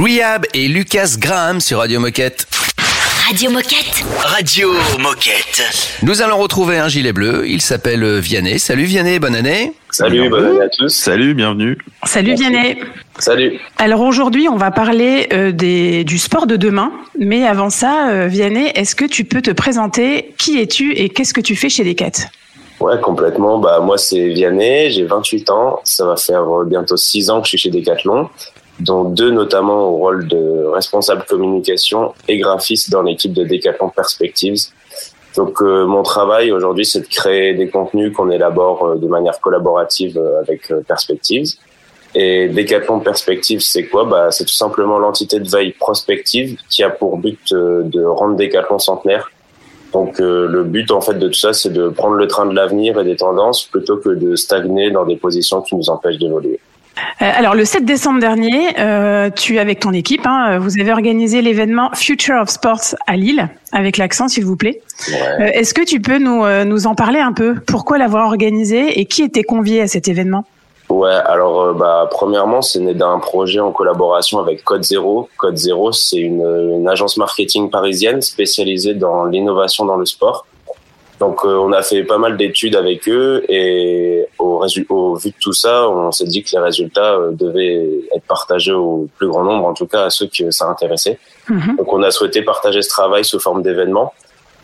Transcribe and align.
Rehab 0.00 0.46
et 0.54 0.66
Lucas 0.66 1.16
Graham 1.18 1.60
sur 1.60 1.80
Radio 1.80 2.00
Moquette. 2.00 2.46
Radio 3.28 3.50
Moquette. 3.50 4.02
Radio 4.22 4.70
Moquette. 4.98 5.62
Nous 6.02 6.22
allons 6.22 6.38
retrouver 6.38 6.78
un 6.78 6.88
gilet 6.88 7.12
bleu. 7.12 7.46
Il 7.46 7.60
s'appelle 7.60 8.18
Vianney. 8.18 8.58
Salut 8.58 8.84
Vianney, 8.84 9.18
bonne 9.18 9.34
année. 9.34 9.74
Salut, 9.90 10.30
bonne 10.30 10.46
année 10.46 10.62
à 10.62 10.68
tous. 10.70 10.88
Salut, 10.88 11.34
bienvenue. 11.34 11.76
Salut 12.04 12.32
Vianney. 12.34 12.78
Salut. 13.18 13.60
Alors 13.76 14.00
aujourd'hui, 14.00 14.48
on 14.48 14.56
va 14.56 14.70
parler 14.70 15.28
euh, 15.34 15.52
des, 15.52 16.02
du 16.04 16.16
sport 16.16 16.46
de 16.46 16.56
demain. 16.56 16.92
Mais 17.18 17.46
avant 17.46 17.68
ça, 17.68 18.08
euh, 18.08 18.26
Vianney, 18.26 18.72
est-ce 18.74 18.96
que 18.96 19.04
tu 19.04 19.24
peux 19.24 19.42
te 19.42 19.50
présenter? 19.50 20.34
Qui 20.38 20.60
es-tu 20.60 20.94
et 20.94 21.10
qu'est-ce 21.10 21.34
que 21.34 21.42
tu 21.42 21.56
fais 21.56 21.68
chez 21.68 21.84
Decat? 21.84 22.30
Ouais, 22.80 22.98
complètement. 23.02 23.58
Bah, 23.58 23.80
moi, 23.80 23.98
c'est 23.98 24.28
Vianney, 24.28 24.92
j'ai 24.92 25.04
28 25.04 25.50
ans. 25.50 25.80
Ça 25.84 26.06
va 26.06 26.16
faire 26.16 26.60
euh, 26.60 26.64
bientôt 26.64 26.96
6 26.96 27.28
ans 27.28 27.40
que 27.42 27.44
je 27.44 27.50
suis 27.50 27.58
chez 27.58 27.70
Decathlon 27.70 28.30
dont 28.80 29.04
deux 29.04 29.30
notamment 29.30 29.88
au 29.88 29.96
rôle 29.96 30.26
de 30.26 30.66
responsable 30.66 31.24
communication 31.28 32.14
et 32.28 32.38
graphiste 32.38 32.90
dans 32.90 33.02
l'équipe 33.02 33.32
de 33.32 33.44
Decathlon 33.44 33.90
Perspectives. 33.90 34.66
Donc 35.36 35.62
euh, 35.62 35.86
mon 35.86 36.02
travail 36.02 36.50
aujourd'hui, 36.50 36.84
c'est 36.84 37.00
de 37.00 37.06
créer 37.06 37.54
des 37.54 37.68
contenus 37.68 38.12
qu'on 38.12 38.30
élabore 38.30 38.84
euh, 38.84 38.96
de 38.96 39.06
manière 39.06 39.40
collaborative 39.40 40.18
euh, 40.18 40.40
avec 40.40 40.72
Perspectives. 40.86 41.54
Et 42.14 42.48
Decathlon 42.48 42.98
Perspectives, 43.00 43.60
c'est 43.60 43.86
quoi? 43.86 44.04
Bah, 44.04 44.32
C'est 44.32 44.44
tout 44.44 44.54
simplement 44.54 44.98
l'entité 44.98 45.38
de 45.38 45.48
veille 45.48 45.72
prospective 45.72 46.58
qui 46.68 46.82
a 46.82 46.90
pour 46.90 47.18
but 47.18 47.52
de 47.52 48.04
rendre 48.04 48.36
Decathlon 48.36 48.80
centenaire. 48.80 49.30
Donc 49.92 50.18
le 50.18 50.64
but 50.64 50.90
en 50.90 51.00
fait 51.00 51.14
de 51.14 51.28
tout 51.28 51.38
ça, 51.38 51.52
c'est 51.52 51.72
de 51.72 51.88
prendre 51.88 52.14
le 52.14 52.26
train 52.26 52.46
de 52.46 52.54
l'avenir 52.54 52.98
et 52.98 53.04
des 53.04 53.16
tendances 53.16 53.64
plutôt 53.64 53.96
que 53.96 54.08
de 54.08 54.34
stagner 54.34 54.90
dans 54.90 55.04
des 55.04 55.16
positions 55.16 55.62
qui 55.62 55.76
nous 55.76 55.88
empêchent 55.88 56.18
d'évoluer. 56.18 56.58
Euh, 57.22 57.30
alors 57.34 57.54
le 57.54 57.64
7 57.64 57.84
décembre 57.84 58.20
dernier, 58.20 58.78
euh, 58.78 59.30
tu 59.30 59.58
avec 59.58 59.80
ton 59.80 59.92
équipe, 59.92 60.26
hein, 60.26 60.58
vous 60.58 60.80
avez 60.80 60.92
organisé 60.92 61.42
l'événement 61.42 61.90
Future 61.94 62.36
of 62.40 62.48
Sports 62.48 62.94
à 63.06 63.16
Lille, 63.16 63.48
avec 63.72 63.96
l'accent 63.96 64.28
s'il 64.28 64.44
vous 64.44 64.56
plaît. 64.56 64.80
Euh, 65.10 65.46
est-ce 65.52 65.74
que 65.74 65.84
tu 65.84 66.00
peux 66.00 66.18
nous, 66.18 66.44
nous 66.64 66.86
en 66.86 66.94
parler 66.94 67.20
un 67.20 67.32
peu? 67.32 67.56
Pourquoi 67.66 67.98
l'avoir 67.98 68.26
organisé 68.26 68.98
et 69.00 69.04
qui 69.04 69.22
était 69.22 69.44
convié 69.44 69.82
à 69.82 69.86
cet 69.86 70.08
événement? 70.08 70.44
Ouais, 70.88 71.10
alors 71.10 71.74
bah, 71.74 72.08
premièrement, 72.10 72.62
c'est 72.62 72.80
né 72.80 72.94
d'un 72.94 73.18
projet 73.20 73.60
en 73.60 73.70
collaboration 73.70 74.40
avec 74.40 74.64
Code 74.64 74.82
Zéro. 74.82 75.28
Code 75.36 75.56
Zéro, 75.56 75.92
c'est 75.92 76.18
une, 76.18 76.44
une 76.78 76.88
agence 76.88 77.16
marketing 77.16 77.70
parisienne 77.70 78.20
spécialisée 78.22 78.94
dans 78.94 79.24
l'innovation 79.26 79.84
dans 79.84 79.96
le 79.96 80.04
sport. 80.04 80.46
Donc 81.20 81.44
euh, 81.44 81.54
on 81.54 81.72
a 81.72 81.82
fait 81.82 82.02
pas 82.02 82.18
mal 82.18 82.36
d'études 82.36 82.74
avec 82.74 83.06
eux 83.08 83.44
et 83.48 84.19
au, 84.38 84.64
au, 84.88 85.14
vu 85.16 85.30
de 85.30 85.34
tout 85.40 85.52
ça, 85.52 85.88
on 85.88 86.12
s'est 86.12 86.26
dit 86.26 86.42
que 86.42 86.50
les 86.52 86.58
résultats 86.58 87.14
euh, 87.14 87.30
devaient 87.32 87.88
être 88.14 88.24
partagés 88.26 88.72
au 88.72 89.08
plus 89.16 89.28
grand 89.28 89.44
nombre, 89.44 89.66
en 89.66 89.74
tout 89.74 89.86
cas 89.86 90.04
à 90.04 90.10
ceux 90.10 90.26
que 90.26 90.50
ça 90.50 90.66
intéressait. 90.66 91.18
Mhm. 91.48 91.76
Donc 91.76 91.92
on 91.92 92.02
a 92.02 92.10
souhaité 92.10 92.42
partager 92.42 92.82
ce 92.82 92.88
travail 92.88 93.24
sous 93.24 93.40
forme 93.40 93.62
d'événement. 93.62 94.12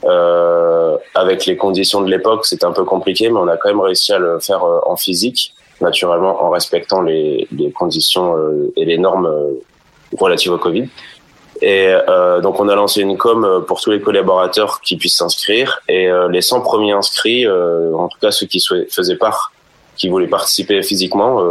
Euh, 0.05 0.97
avec 1.15 1.47
les 1.47 1.57
conditions 1.57 2.01
de 2.03 2.11
l'époque, 2.11 2.47
c'était 2.47 2.67
un 2.67 2.73
peu 2.73 2.85
compliqué, 2.85 3.29
mais 3.29 3.39
on 3.39 3.49
a 3.49 3.57
quand 3.57 3.69
même 3.69 3.81
réussi 3.81 4.13
à 4.13 4.19
le 4.19 4.39
faire 4.41 4.65
euh, 4.65 4.79
en 4.87 4.97
physique, 4.97 5.55
naturellement 5.81 6.43
en 6.43 6.51
respectant 6.51 7.03
les, 7.03 7.49
les 7.53 7.71
conditions 7.71 8.35
et 8.77 8.85
les 8.85 8.99
normes 8.99 9.31
relatives 10.17 10.53
au 10.53 10.59
Covid. 10.59 10.89
Et 11.63 11.89
euh, 11.89 12.41
donc 12.41 12.61
on 12.61 12.69
a 12.69 12.75
lancé 12.75 13.01
une 13.01 13.17
com 13.17 13.45
euh, 13.45 13.61
pour 13.61 13.81
tous 13.81 13.91
les 13.91 14.01
collaborateurs 14.01 14.81
qui 14.81 14.97
puissent 14.97 15.17
s'inscrire. 15.17 15.81
Et 15.89 16.09
euh, 16.09 16.29
les 16.29 16.43
100 16.43 16.61
premiers 16.61 16.93
inscrits, 16.93 17.47
euh, 17.47 17.95
en 17.95 18.09
tout 18.09 18.19
cas 18.21 18.31
ceux 18.31 18.47
qui 18.47 18.63
faisaient 18.91 19.17
part, 19.17 19.53
qui 19.97 20.09
voulaient 20.09 20.27
participer 20.27 20.83
physiquement, 20.83 21.43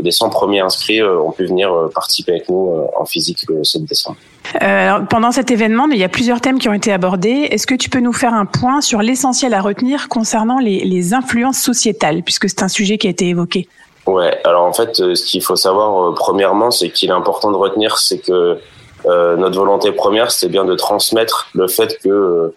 les 0.00 0.10
100 0.10 0.30
premiers 0.30 0.60
inscrits 0.60 1.02
ont 1.02 1.32
pu 1.32 1.46
venir 1.46 1.70
participer 1.94 2.32
avec 2.32 2.48
nous 2.48 2.70
en 2.96 3.04
physique 3.04 3.44
le 3.48 3.64
7 3.64 3.84
décembre. 3.84 4.16
Alors, 4.60 5.06
pendant 5.08 5.30
cet 5.30 5.50
événement, 5.50 5.86
il 5.90 5.98
y 5.98 6.04
a 6.04 6.08
plusieurs 6.08 6.40
thèmes 6.40 6.58
qui 6.58 6.68
ont 6.68 6.74
été 6.74 6.92
abordés. 6.92 7.48
Est-ce 7.50 7.66
que 7.66 7.74
tu 7.74 7.90
peux 7.90 8.00
nous 8.00 8.12
faire 8.12 8.34
un 8.34 8.46
point 8.46 8.80
sur 8.80 9.02
l'essentiel 9.02 9.54
à 9.54 9.60
retenir 9.60 10.08
concernant 10.08 10.58
les, 10.58 10.84
les 10.84 11.14
influences 11.14 11.58
sociétales, 11.58 12.22
puisque 12.22 12.48
c'est 12.48 12.62
un 12.62 12.68
sujet 12.68 12.98
qui 12.98 13.06
a 13.06 13.10
été 13.10 13.28
évoqué? 13.28 13.68
Ouais, 14.06 14.40
alors 14.44 14.64
en 14.64 14.72
fait, 14.72 14.96
ce 14.96 15.24
qu'il 15.24 15.42
faut 15.42 15.56
savoir 15.56 16.14
premièrement, 16.14 16.70
c'est 16.70 16.88
qu'il 16.88 17.10
est 17.10 17.12
important 17.12 17.50
de 17.50 17.56
retenir, 17.56 17.98
c'est 17.98 18.18
que 18.18 18.58
euh, 19.06 19.36
notre 19.36 19.58
volonté 19.58 19.92
première, 19.92 20.30
c'était 20.30 20.50
bien 20.50 20.64
de 20.64 20.74
transmettre 20.74 21.48
le 21.52 21.68
fait 21.68 21.98
que 22.02 22.54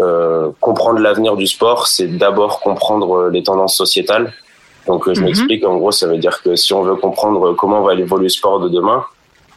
euh, 0.00 0.50
comprendre 0.60 0.98
l'avenir 1.00 1.36
du 1.36 1.46
sport, 1.46 1.86
c'est 1.86 2.06
d'abord 2.06 2.60
comprendre 2.60 3.28
les 3.28 3.42
tendances 3.42 3.76
sociétales. 3.76 4.32
Donc, 4.86 5.10
je 5.10 5.18
mhm. 5.18 5.26
m'explique. 5.26 5.66
En 5.66 5.76
gros, 5.76 5.92
ça 5.92 6.06
veut 6.06 6.18
dire 6.18 6.42
que 6.42 6.56
si 6.56 6.72
on 6.72 6.82
veut 6.82 6.96
comprendre 6.96 7.54
comment 7.54 7.82
va 7.82 7.94
évoluer 7.94 8.24
le 8.24 8.28
sport 8.28 8.60
de 8.60 8.68
demain, 8.68 9.04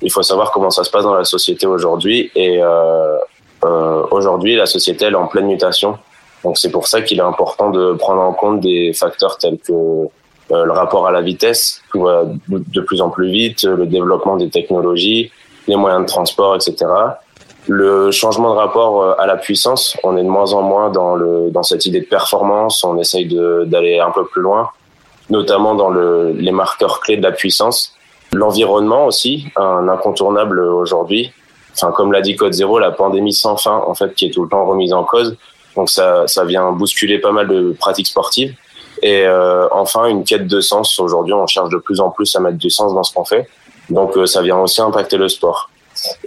il 0.01 0.11
faut 0.11 0.21
savoir 0.21 0.51
comment 0.51 0.69
ça 0.69 0.83
se 0.83 0.91
passe 0.91 1.03
dans 1.03 1.13
la 1.13 1.23
société 1.23 1.67
aujourd'hui. 1.67 2.31
Et 2.35 2.61
euh, 2.61 3.17
euh, 3.65 4.03
aujourd'hui, 4.11 4.55
la 4.55 4.65
société 4.65 5.05
elle 5.05 5.13
est 5.13 5.17
en 5.17 5.27
pleine 5.27 5.47
mutation. 5.47 5.97
Donc, 6.43 6.57
c'est 6.57 6.71
pour 6.71 6.87
ça 6.87 7.01
qu'il 7.01 7.17
est 7.17 7.23
important 7.23 7.71
de 7.71 7.93
prendre 7.93 8.21
en 8.21 8.33
compte 8.33 8.61
des 8.61 8.93
facteurs 8.93 9.37
tels 9.37 9.57
que 9.57 9.73
euh, 9.73 10.63
le 10.63 10.71
rapport 10.71 11.07
à 11.07 11.11
la 11.11 11.21
vitesse, 11.21 11.81
qui 11.91 11.99
va 11.99 12.23
de 12.47 12.81
plus 12.81 13.01
en 13.01 13.09
plus 13.09 13.29
vite, 13.29 13.63
le 13.63 13.85
développement 13.85 14.37
des 14.37 14.49
technologies, 14.49 15.31
les 15.67 15.75
moyens 15.75 16.03
de 16.03 16.07
transport, 16.07 16.55
etc. 16.55 16.85
Le 17.67 18.11
changement 18.11 18.53
de 18.53 18.59
rapport 18.59 19.01
euh, 19.01 19.13
à 19.19 19.25
la 19.25 19.35
puissance, 19.35 19.97
on 20.03 20.15
est 20.15 20.23
de 20.23 20.29
moins 20.29 20.53
en 20.53 20.61
moins 20.61 20.89
dans, 20.89 21.15
le, 21.15 21.49
dans 21.49 21.63
cette 21.63 21.85
idée 21.85 21.99
de 21.99 22.05
performance, 22.05 22.83
on 22.85 22.97
essaye 22.97 23.25
d'aller 23.65 23.99
un 23.99 24.11
peu 24.11 24.25
plus 24.25 24.41
loin, 24.41 24.69
notamment 25.29 25.75
dans 25.75 25.89
le, 25.89 26.31
les 26.31 26.51
marqueurs 26.51 26.99
clés 26.99 27.17
de 27.17 27.23
la 27.23 27.31
puissance. 27.31 27.95
L'environnement 28.33 29.05
aussi, 29.05 29.47
un 29.55 29.87
incontournable 29.87 30.59
aujourd'hui. 30.59 31.31
Enfin, 31.73 31.91
comme 31.91 32.11
l'a 32.11 32.21
dit 32.21 32.35
Code 32.35 32.53
Zéro, 32.53 32.79
la 32.79 32.91
pandémie 32.91 33.33
sans 33.33 33.55
fin, 33.55 33.83
en 33.87 33.93
fait, 33.93 34.13
qui 34.15 34.25
est 34.25 34.31
tout 34.31 34.43
le 34.43 34.49
temps 34.49 34.65
remise 34.65 34.93
en 34.93 35.03
cause. 35.03 35.37
Donc 35.75 35.89
ça, 35.89 36.27
ça 36.27 36.43
vient 36.43 36.71
bousculer 36.71 37.19
pas 37.19 37.31
mal 37.31 37.47
de 37.47 37.75
pratiques 37.79 38.07
sportives. 38.07 38.55
Et 39.03 39.25
euh, 39.25 39.67
enfin, 39.71 40.05
une 40.07 40.23
quête 40.23 40.47
de 40.47 40.59
sens. 40.59 40.99
Aujourd'hui, 40.99 41.33
on 41.33 41.45
cherche 41.45 41.69
de 41.69 41.77
plus 41.77 41.99
en 41.99 42.09
plus 42.09 42.35
à 42.35 42.39
mettre 42.39 42.57
du 42.57 42.69
sens 42.69 42.93
dans 42.93 43.03
ce 43.03 43.13
qu'on 43.13 43.25
fait. 43.25 43.47
Donc 43.89 44.17
euh, 44.17 44.25
ça 44.25 44.41
vient 44.41 44.57
aussi 44.57 44.81
impacter 44.81 45.17
le 45.17 45.29
sport. 45.29 45.69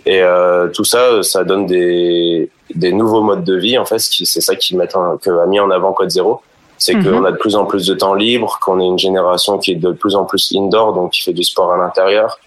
Et 0.07 0.23
euh, 0.23 0.69
tout 0.69 0.85
ça, 0.85 1.23
ça 1.23 1.45
donne 1.45 1.67
des, 1.67 2.51
des 2.75 2.93
nouveaux 2.93 3.23
modes 3.23 3.45
de 3.45 3.57
vie. 3.57 3.77
En 3.77 3.85
fait, 3.85 3.99
c'est 3.99 4.41
ça 4.41 4.57
qui 4.57 4.77
met 4.77 4.87
que 4.87 5.31
a 5.31 5.47
mis 5.47 5.61
en 5.61 5.71
avant 5.71 5.93
Code 5.93 6.11
Zéro, 6.11 6.43
c'est 6.81 6.95
mhm. 6.95 7.05
qu'on 7.05 7.25
a 7.27 7.31
de 7.31 7.37
plus 7.37 7.55
en 7.55 7.67
plus 7.67 7.87
de 7.87 7.95
temps 7.95 8.15
libre, 8.15 8.59
qu'on 8.61 8.81
est 8.81 8.87
une 8.87 8.99
génération 8.99 9.59
qui 9.59 9.73
est 9.73 9.77
de 9.77 9.93
plus 9.93 10.17
en 10.17 10.25
plus 10.25 10.51
indoor, 10.57 10.95
donc 10.95 11.13
qui 11.13 11.21
fait 11.21 11.35
du 11.35 11.45
sport 11.45 11.73
à 11.73 11.77
l'intérieur, 11.77 12.39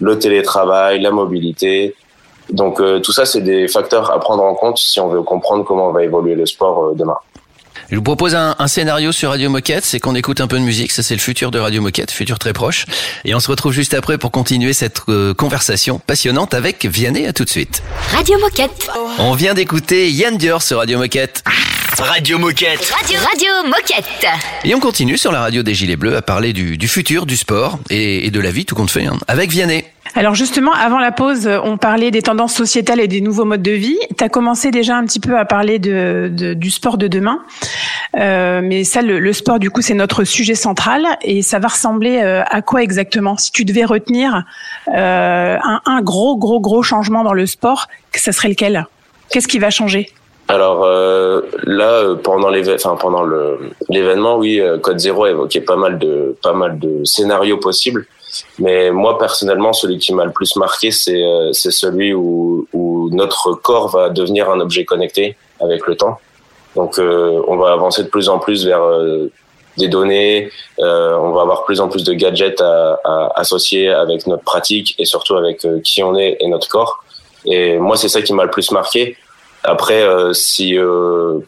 le 0.00 0.18
télétravail, 0.18 1.00
la 1.00 1.10
mobilité. 1.10 1.94
Donc 2.50 2.80
euh, 2.80 3.00
tout 3.00 3.12
ça, 3.12 3.26
c'est 3.26 3.42
des 3.42 3.68
facteurs 3.68 4.10
à 4.10 4.18
prendre 4.18 4.42
en 4.42 4.54
compte 4.54 4.78
si 4.78 4.98
on 4.98 5.08
veut 5.08 5.22
comprendre 5.22 5.64
comment 5.64 5.92
va 5.92 6.02
évoluer 6.02 6.34
le 6.34 6.46
sport 6.46 6.94
demain. 6.94 7.18
Je 7.90 7.96
vous 7.96 8.02
propose 8.02 8.34
un, 8.34 8.56
un, 8.58 8.68
scénario 8.68 9.12
sur 9.12 9.28
Radio 9.28 9.50
Moquette, 9.50 9.84
c'est 9.84 10.00
qu'on 10.00 10.14
écoute 10.14 10.40
un 10.40 10.46
peu 10.46 10.58
de 10.58 10.64
musique, 10.64 10.92
ça 10.92 11.02
c'est 11.02 11.14
le 11.14 11.20
futur 11.20 11.50
de 11.50 11.58
Radio 11.58 11.82
Moquette, 11.82 12.10
futur 12.10 12.38
très 12.38 12.54
proche. 12.54 12.86
Et 13.26 13.34
on 13.34 13.40
se 13.40 13.50
retrouve 13.50 13.72
juste 13.72 13.92
après 13.92 14.16
pour 14.16 14.30
continuer 14.30 14.72
cette 14.72 15.02
euh, 15.10 15.34
conversation 15.34 15.98
passionnante 15.98 16.54
avec 16.54 16.86
Vianney, 16.86 17.26
à 17.26 17.34
tout 17.34 17.44
de 17.44 17.50
suite. 17.50 17.82
Radio 18.14 18.38
Moquette. 18.38 18.90
On 19.18 19.34
vient 19.34 19.52
d'écouter 19.52 20.10
Yann 20.10 20.38
Dior 20.38 20.62
sur 20.62 20.78
Radio 20.78 20.98
Moquette. 20.98 21.44
Radio 22.02 22.36
Moquette. 22.36 22.92
Radio, 23.00 23.18
Radio 23.20 23.50
Moquette. 23.64 24.26
Et 24.64 24.74
on 24.74 24.80
continue 24.80 25.16
sur 25.16 25.30
la 25.30 25.40
radio 25.40 25.62
des 25.62 25.72
Gilets 25.72 25.94
Bleus 25.94 26.16
à 26.16 26.20
parler 26.20 26.52
du, 26.52 26.76
du 26.76 26.88
futur, 26.88 27.26
du 27.26 27.36
sport 27.36 27.78
et, 27.90 28.26
et, 28.26 28.32
de 28.32 28.40
la 28.40 28.50
vie, 28.50 28.64
tout 28.64 28.74
compte 28.74 28.90
fait, 28.90 29.06
hein, 29.06 29.18
avec 29.28 29.50
Vianney. 29.50 29.84
Alors 30.16 30.34
justement, 30.34 30.72
avant 30.72 30.98
la 30.98 31.12
pause, 31.12 31.48
on 31.62 31.78
parlait 31.78 32.10
des 32.10 32.22
tendances 32.22 32.54
sociétales 32.54 32.98
et 32.98 33.06
des 33.06 33.20
nouveaux 33.20 33.44
modes 33.44 33.62
de 33.62 33.70
vie. 33.70 33.98
Tu 34.18 34.24
as 34.24 34.28
commencé 34.28 34.72
déjà 34.72 34.96
un 34.96 35.04
petit 35.04 35.20
peu 35.20 35.38
à 35.38 35.44
parler 35.44 35.78
de, 35.78 36.28
de 36.30 36.54
du 36.54 36.72
sport 36.72 36.98
de 36.98 37.06
demain. 37.06 37.38
Euh, 38.16 38.60
mais 38.64 38.82
ça, 38.82 39.00
le, 39.00 39.20
le, 39.20 39.32
sport, 39.32 39.60
du 39.60 39.70
coup, 39.70 39.80
c'est 39.80 39.94
notre 39.94 40.24
sujet 40.24 40.56
central. 40.56 41.06
Et 41.22 41.42
ça 41.42 41.60
va 41.60 41.68
ressembler 41.68 42.18
euh, 42.20 42.42
à 42.50 42.62
quoi 42.62 42.82
exactement? 42.82 43.36
Si 43.36 43.52
tu 43.52 43.64
devais 43.64 43.84
retenir 43.84 44.42
euh, 44.88 45.56
un, 45.62 45.80
un, 45.86 46.02
gros, 46.02 46.36
gros, 46.36 46.60
gros 46.60 46.82
changement 46.82 47.22
dans 47.22 47.32
le 47.32 47.46
sport, 47.46 47.86
ça 48.12 48.32
serait 48.32 48.48
lequel? 48.48 48.86
Qu'est-ce 49.30 49.48
qui 49.48 49.60
va 49.60 49.70
changer? 49.70 50.10
Alors 50.52 50.84
euh, 50.84 51.40
là, 51.64 52.14
pendant 52.22 52.50
l'événement, 52.50 52.96
pendant 52.96 53.24
l'événement, 53.88 54.36
oui, 54.36 54.60
euh, 54.60 54.78
Code 54.78 54.98
Zéro 54.98 55.24
évoquait 55.24 55.62
pas 55.62 55.76
mal 55.76 55.98
de 55.98 56.36
pas 56.42 56.52
mal 56.52 56.78
de 56.78 57.02
scénarios 57.04 57.56
possibles. 57.56 58.06
Mais 58.58 58.90
moi 58.90 59.18
personnellement, 59.18 59.72
celui 59.72 59.96
qui 59.98 60.12
m'a 60.12 60.26
le 60.26 60.32
plus 60.32 60.56
marqué, 60.56 60.90
c'est 60.90 61.22
euh, 61.22 61.52
c'est 61.52 61.70
celui 61.70 62.12
où, 62.12 62.66
où 62.74 63.08
notre 63.12 63.54
corps 63.54 63.88
va 63.88 64.10
devenir 64.10 64.50
un 64.50 64.60
objet 64.60 64.84
connecté 64.84 65.36
avec 65.58 65.86
le 65.86 65.96
temps. 65.96 66.18
Donc 66.76 66.98
euh, 66.98 67.42
on 67.48 67.56
va 67.56 67.72
avancer 67.72 68.02
de 68.02 68.08
plus 68.08 68.28
en 68.28 68.38
plus 68.38 68.66
vers 68.66 68.82
euh, 68.82 69.30
des 69.78 69.88
données, 69.88 70.50
euh, 70.80 71.16
on 71.16 71.32
va 71.32 71.42
avoir 71.42 71.64
plus 71.64 71.80
en 71.80 71.88
plus 71.88 72.04
de 72.04 72.12
gadgets 72.12 72.60
à, 72.60 72.98
à 73.04 73.32
associer 73.36 73.88
avec 73.88 74.26
notre 74.26 74.44
pratique 74.44 74.94
et 74.98 75.06
surtout 75.06 75.36
avec 75.36 75.66
qui 75.82 76.02
on 76.02 76.14
est 76.14 76.36
et 76.40 76.48
notre 76.48 76.68
corps. 76.68 77.02
Et 77.44 77.78
moi, 77.78 77.96
c'est 77.96 78.08
ça 78.08 78.22
qui 78.22 78.32
m'a 78.32 78.44
le 78.44 78.50
plus 78.50 78.70
marqué. 78.70 79.16
Après, 79.64 80.04
si 80.32 80.76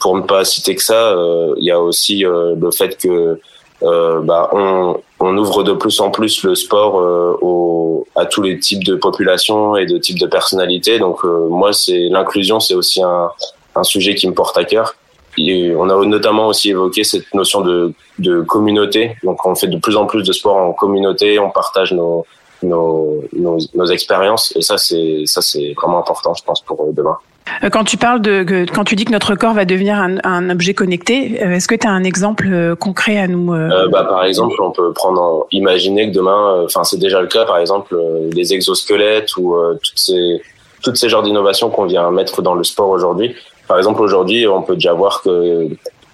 pour 0.01 0.17
ne 0.17 0.23
pas 0.23 0.45
citer 0.45 0.75
que 0.75 0.83
ça, 0.83 1.15
il 1.57 1.65
y 1.65 1.71
a 1.71 1.81
aussi 1.81 2.25
le 2.25 2.71
fait 2.71 2.97
que 2.97 3.41
bah, 3.81 4.49
on, 4.53 4.97
on 5.25 5.37
ouvre 5.39 5.63
de 5.63 5.73
plus 5.73 6.01
en 6.01 6.11
plus 6.11 6.43
le 6.45 6.55
sport 6.55 6.99
euh, 6.99 7.37
au, 7.41 8.07
à 8.15 8.27
tous 8.27 8.43
les 8.43 8.59
types 8.59 8.85
de 8.85 8.95
populations 8.95 9.77
et 9.77 9.87
de 9.87 9.97
types 9.99 10.19
de 10.19 10.27
personnalités. 10.27 10.99
Donc 10.99 11.25
euh, 11.25 11.49
moi, 11.49 11.73
c'est 11.73 12.09
l'inclusion, 12.11 12.61
c'est 12.61 12.75
aussi 12.75 13.03
un, 13.03 13.31
un 13.75 13.85
sujet 13.85 14.15
qui 14.15 14.29
me 14.29 14.35
porte 14.35 14.57
à 14.59 14.65
cœur. 14.65 14.97
On 15.39 15.91
a 15.91 16.07
notamment 16.07 16.47
aussi 16.47 16.71
évoqué 16.71 17.03
cette 17.03 17.33
notion 17.35 17.61
de, 17.63 17.93
de 18.19 18.43
communauté. 18.43 19.17
Donc 19.25 19.45
on 19.47 19.55
fait 19.55 19.67
de 19.67 19.79
plus 19.79 19.97
en 19.97 20.07
plus 20.07 20.23
de 20.23 20.33
sport 20.33 20.57
en 20.57 20.73
communauté, 20.73 21.39
on 21.39 21.51
partage 21.51 21.93
nos, 21.93 22.25
nos, 22.63 23.25
nos, 23.33 23.59
nos 23.75 23.87
expériences 23.87 24.53
et 24.57 24.63
ça 24.63 24.79
c'est 24.79 25.25
ça 25.27 25.43
c'est 25.43 25.73
vraiment 25.77 25.99
important, 25.99 26.35
je 26.35 26.45
pense, 26.45 26.61
pour 26.61 26.87
demain. 26.93 27.17
Euh, 27.63 27.71
quand 27.71 27.85
tu 27.85 27.97
parles 27.97 28.21
de, 28.21 28.67
quand 28.73 28.85
tu 28.85 28.97
dis 28.97 29.05
que 29.05 29.13
notre 29.13 29.35
corps 29.35 29.55
va 29.55 29.65
devenir 29.65 29.97
un, 29.97 30.51
objet 30.51 30.75
connecté, 30.75 31.43
euh, 31.43 31.53
est-ce 31.53 31.69
que 31.69 31.75
tu 31.75 31.87
as 31.87 31.91
un 31.91 32.05
exemple 32.05 32.49
euh, 32.51 32.75
concret 32.75 33.19
à 33.19 33.29
nous 33.29 33.53
euh, 33.53 33.89
bah, 33.89 34.05
Par 34.05 34.25
exemple, 34.25 34.55
on 34.63 34.71
peut 34.71 34.93
prendre, 34.93 35.47
imaginer 35.53 36.11
que 36.11 36.15
demain, 36.15 36.63
enfin 36.65 36.85
c'est 36.85 36.99
déjà 36.99 37.21
le 37.21 37.29
cas, 37.29 37.45
par 37.45 37.59
exemple, 37.59 37.97
les 38.33 38.55
exosquelettes 38.55 39.37
ou 39.37 39.57
toutes 39.83 39.99
ces 39.99 40.43
toutes 40.83 40.97
ces 40.97 41.09
genres 41.09 41.23
d'innovations 41.23 41.71
qu'on 41.71 41.87
vient 41.87 42.11
mettre 42.11 42.43
dans 42.43 42.55
le 42.55 42.63
sport 42.63 42.91
aujourd'hui. 42.91 43.35
Par 43.67 43.79
exemple, 43.79 44.03
aujourd'hui, 44.03 44.47
on 44.47 44.61
peut 44.61 44.75
déjà 44.75 44.93
voir 44.93 45.23
que 45.23 45.69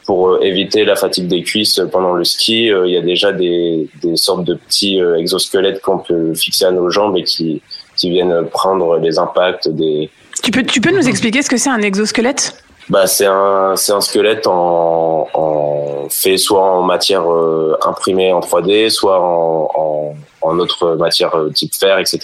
pour 0.06 0.40
éviter 0.44 0.84
la 0.84 0.94
fatigue 0.94 1.26
des 1.26 1.42
cuisses 1.42 1.80
pendant 1.90 2.12
le 2.12 2.22
ski, 2.22 2.66
il 2.66 2.90
y 2.90 2.96
a 2.96 3.00
déjà 3.00 3.32
des, 3.32 3.88
des 4.00 4.16
sortes 4.16 4.44
de 4.44 4.54
petits 4.54 5.00
exosquelettes 5.18 5.80
qu'on 5.80 5.98
peut 5.98 6.34
fixer 6.34 6.66
à 6.66 6.70
nos 6.70 6.88
jambes 6.88 7.16
et 7.16 7.24
qui, 7.24 7.62
qui 7.96 8.10
viennent 8.10 8.46
prendre 8.46 8.98
les 8.98 9.18
impacts 9.18 9.68
des, 9.68 10.08
tu 10.42 10.50
peux, 10.50 10.62
tu 10.62 10.80
peux 10.80 10.94
nous 10.94 11.08
expliquer 11.08 11.42
ce 11.42 11.50
que 11.50 11.56
c'est 11.56 11.70
un 11.70 11.82
exosquelette? 11.82 12.62
Bah, 12.88 13.06
c'est 13.06 13.26
un, 13.26 13.76
c'est 13.76 13.92
un 13.92 14.00
squelette 14.00 14.46
en, 14.48 16.08
fait 16.10 16.36
soit 16.38 16.62
en 16.62 16.82
matière 16.82 17.30
euh, 17.30 17.76
imprimée 17.82 18.32
en 18.32 18.40
3D, 18.40 18.90
soit 18.90 19.20
en, 19.20 20.14
autre 20.42 20.96
matière 20.96 21.34
euh, 21.36 21.50
type 21.50 21.72
fer, 21.74 21.98
etc., 21.98 22.18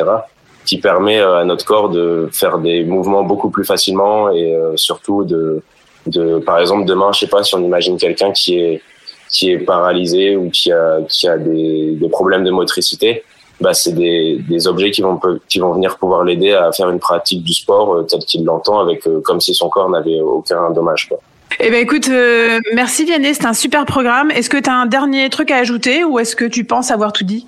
qui 0.64 0.78
permet 0.78 1.20
euh, 1.20 1.38
à 1.38 1.44
notre 1.44 1.64
corps 1.64 1.88
de 1.88 2.28
faire 2.32 2.58
des 2.58 2.82
mouvements 2.84 3.22
beaucoup 3.22 3.50
plus 3.50 3.64
facilement 3.64 4.30
et 4.30 4.56
surtout 4.74 5.22
de, 5.24 5.62
de, 6.06 6.38
par 6.38 6.58
exemple, 6.58 6.84
demain, 6.84 7.12
je 7.12 7.20
sais 7.20 7.26
pas 7.28 7.44
si 7.44 7.54
on 7.54 7.62
imagine 7.62 7.96
quelqu'un 7.96 8.32
qui 8.32 8.58
est, 8.58 8.82
qui 9.30 9.52
est 9.52 9.58
paralysé 9.58 10.34
ou 10.34 10.50
qui 10.50 10.72
a, 10.72 10.98
qui 11.08 11.28
a 11.28 11.38
des 11.38 12.08
problèmes 12.10 12.42
de 12.42 12.50
motricité, 12.50 13.22
bah, 13.60 13.72
c'est 13.74 13.92
des, 13.92 14.38
des 14.48 14.68
objets 14.68 14.90
qui 14.90 15.02
vont, 15.02 15.18
qui 15.48 15.58
vont 15.58 15.72
venir 15.72 15.96
pouvoir 15.96 16.24
l'aider 16.24 16.52
à 16.52 16.72
faire 16.72 16.90
une 16.90 16.98
pratique 16.98 17.42
du 17.42 17.54
sport 17.54 17.94
euh, 17.94 18.02
tel 18.02 18.20
qu'il 18.20 18.44
l'entend, 18.44 18.80
avec 18.80 19.06
euh, 19.06 19.20
comme 19.20 19.40
si 19.40 19.54
son 19.54 19.68
corps 19.68 19.88
n'avait 19.88 20.20
aucun 20.20 20.70
dommage. 20.70 21.08
Quoi. 21.08 21.18
Eh 21.58 21.70
ben 21.70 21.80
écoute, 21.80 22.08
euh, 22.08 22.58
merci 22.74 23.04
Vianney, 23.04 23.32
c'est 23.32 23.46
un 23.46 23.54
super 23.54 23.86
programme. 23.86 24.30
Est-ce 24.30 24.50
que 24.50 24.58
tu 24.58 24.68
as 24.68 24.74
un 24.74 24.86
dernier 24.86 25.30
truc 25.30 25.50
à 25.50 25.56
ajouter 25.56 26.04
ou 26.04 26.18
est-ce 26.18 26.36
que 26.36 26.44
tu 26.44 26.64
penses 26.64 26.90
avoir 26.90 27.12
tout 27.12 27.24
dit? 27.24 27.46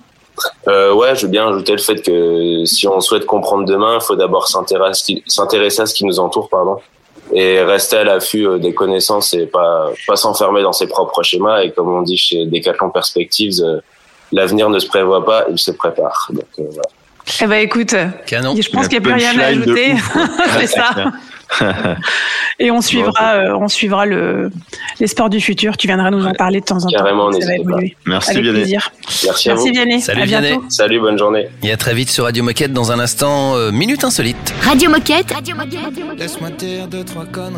Euh, 0.67 0.95
Ouais, 0.95 1.15
je 1.15 1.23
veux 1.27 1.33
bien 1.33 1.49
ajouter 1.49 1.73
le 1.73 1.79
fait 1.79 2.01
que 2.01 2.65
si 2.65 2.87
on 2.89 3.01
souhaite 3.01 3.27
comprendre 3.27 3.67
demain, 3.67 3.97
il 3.97 4.01
faut 4.01 4.17
d'abord 4.17 4.49
s'intéresser 4.49 5.83
à 5.83 5.87
ce 5.87 5.95
qui 5.95 6.05
nous 6.07 6.21
entoure, 6.21 6.49
pardon, 6.49 6.77
et 7.33 7.61
rester 7.61 7.97
à 7.97 8.05
l'affût 8.05 8.59
des 8.59 8.73
connaissances 8.73 9.35
et 9.35 9.47
pas 9.47 9.91
pas 10.07 10.17
s'enfermer 10.17 10.63
dans 10.63 10.73
ses 10.73 10.87
propres 10.87 11.23
schémas. 11.23 11.65
Et 11.65 11.73
comme 11.73 11.93
on 11.93 12.01
dit 12.01 12.17
chez 12.17 12.47
Decathlon 12.47 12.91
Perspectives, 12.91 13.63
l'avenir 14.33 14.69
ne 14.71 14.79
se 14.79 14.87
prévoit 14.89 15.25
pas, 15.25 15.45
il 15.51 15.59
se 15.59 15.71
prépare. 15.71 16.29
Donc, 16.33 16.45
euh, 16.59 16.63
voilà. 16.67 16.89
Eh 17.43 17.47
ben 17.47 17.57
écoute, 17.63 17.95
Canon. 18.27 18.55
je 18.59 18.71
pense 18.71 18.89
qu'il 18.89 18.99
n'y 19.01 19.07
a 19.07 19.11
plus 19.11 19.23
rien 19.23 19.39
à 19.39 19.47
ajouter. 19.49 19.95
c'est 20.59 20.67
ça. 20.67 20.95
Et 22.59 22.71
on 22.71 22.81
suivra, 22.81 23.35
euh, 23.35 23.57
on 23.59 23.69
suivra 23.69 24.05
le, 24.07 24.51
les 25.01 25.07
sports 25.07 25.31
du 25.31 25.41
futur. 25.41 25.77
Tu 25.77 25.87
viendras 25.87 26.11
nous 26.11 26.27
en 26.27 26.33
parler 26.33 26.61
de 26.61 26.65
temps 26.65 26.83
en 26.85 26.89
Carrément, 26.89 27.31
temps. 27.31 27.41
Ça 27.41 27.47
va 27.47 27.55
évoluer. 27.57 27.97
Merci 28.07 28.31
Avec 28.31 28.43
Vianney. 28.43 28.59
plaisir. 28.61 28.91
Merci, 29.25 29.49
à 29.51 29.53
Merci 29.55 29.69
vous. 29.69 29.75
Vianney. 29.75 30.01
Salut 30.01 30.23
à 30.23 30.25
Vianney. 30.25 30.49
bientôt. 30.49 30.65
Salut, 30.69 31.01
bonne 31.01 31.19
journée. 31.19 31.49
Et 31.63 31.71
à 31.73 31.77
très 31.77 31.95
vite 31.95 32.11
sur 32.11 32.25
Radio 32.25 32.43
Moquette 32.43 32.73
dans 32.73 32.93
un 32.93 32.99
instant, 32.99 33.55
euh, 33.57 33.71
Minute 33.71 34.05
Insolite. 34.05 34.55
Radio 34.63 34.91
Moquette. 34.91 35.33
Laisse-moi 36.19 36.51
dire 36.51 36.87
deux, 36.89 37.05
trois 37.05 37.25
conneries. 37.27 37.55